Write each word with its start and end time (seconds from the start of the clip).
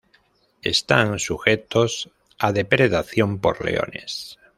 Están 0.63 1.19
sujetos 1.19 2.09
a 2.39 2.53
depredación 2.53 3.37
por 3.39 3.63
leones. 3.63 4.39